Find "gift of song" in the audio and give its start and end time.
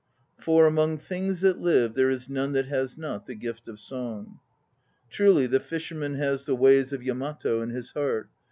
3.35-4.39